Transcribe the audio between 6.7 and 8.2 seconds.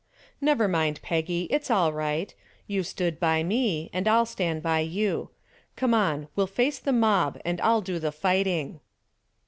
the mob and I'll do the